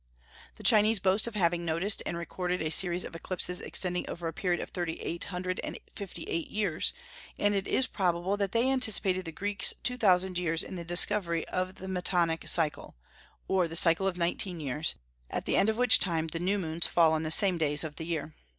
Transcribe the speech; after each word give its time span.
The 0.55 0.63
Chinese 0.63 0.99
boast 0.99 1.27
of 1.27 1.35
having 1.35 1.63
noticed 1.63 2.01
and 2.07 2.17
recorded 2.17 2.59
a 2.59 2.71
series 2.71 3.03
of 3.03 3.15
eclipses 3.15 3.61
extending 3.61 4.09
over 4.09 4.27
a 4.27 4.33
period 4.33 4.59
of 4.59 4.71
thirty 4.71 4.99
eight 4.99 5.25
hundred 5.25 5.59
and 5.63 5.77
fifty 5.95 6.23
eight 6.23 6.47
years; 6.49 6.91
and 7.37 7.53
it 7.53 7.67
is 7.67 7.85
probable 7.85 8.35
that 8.37 8.51
they 8.51 8.71
anticipated 8.71 9.25
the 9.25 9.31
Greeks 9.31 9.75
two 9.83 9.97
thousand 9.97 10.39
years 10.39 10.63
in 10.63 10.75
the 10.75 10.83
discovery 10.83 11.47
of 11.49 11.75
the 11.75 11.87
Metonic 11.87 12.47
cycle, 12.49 12.95
or 13.47 13.67
the 13.67 13.75
cycle 13.75 14.07
of 14.07 14.17
nineteen 14.17 14.59
years, 14.59 14.95
at 15.29 15.45
the 15.45 15.55
end 15.55 15.69
of 15.69 15.77
which 15.77 15.99
time 15.99 16.25
the 16.29 16.39
new 16.39 16.57
moons 16.57 16.87
fall 16.87 17.13
on 17.13 17.21
the 17.21 17.29
same 17.29 17.59
days 17.59 17.83
of 17.83 17.97
the 17.97 18.05
year. 18.07 18.33